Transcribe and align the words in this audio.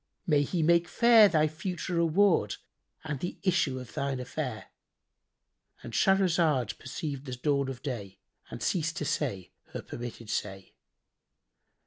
May 0.25 0.41
He 0.41 0.63
make 0.63 0.87
fair 0.87 1.29
thy 1.29 1.47
future 1.47 1.93
reward 1.93 2.55
and 3.03 3.19
the 3.19 3.37
issue 3.43 3.79
of 3.79 3.93
thine 3.93 4.19
affair!"—And 4.19 5.93
Shahrazad 5.93 6.79
perceived 6.79 7.25
the 7.27 7.35
dawn 7.35 7.69
of 7.69 7.83
day 7.83 8.17
and 8.49 8.63
ceased 8.63 8.97
to 8.97 9.05
say 9.05 9.51
her 9.73 9.83
permitted 9.83 10.31
say. 10.31 10.73